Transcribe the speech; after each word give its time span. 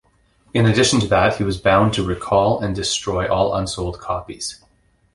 In 0.55 0.65
addition 0.65 0.99
to 1.01 1.07
that, 1.09 1.35
he 1.35 1.43
was 1.43 1.61
bound 1.61 1.93
to 1.93 2.03
recall 2.03 2.59
and 2.59 2.75
destroy 2.75 3.31
all 3.31 3.53
unsold 3.53 3.99
copies. 3.99 4.59